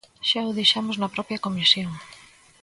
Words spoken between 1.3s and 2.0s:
comisión.